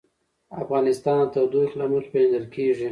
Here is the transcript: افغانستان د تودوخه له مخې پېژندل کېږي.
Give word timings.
افغانستان 0.61 1.17
د 1.27 1.31
تودوخه 1.33 1.75
له 1.79 1.85
مخې 1.91 2.09
پېژندل 2.13 2.43
کېږي. 2.53 2.79